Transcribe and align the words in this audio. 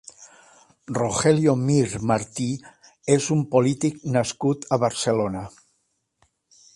Rogelio 0.97 1.53
Mir 1.65 1.91
Marti 2.11 2.47
és 3.17 3.27
un 3.37 3.45
polític 3.57 4.01
nascut 4.17 4.69
a 4.77 4.83
Barcelona. 4.85 5.45